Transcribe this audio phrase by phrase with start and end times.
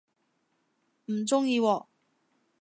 [1.05, 1.85] 唔鍾意喎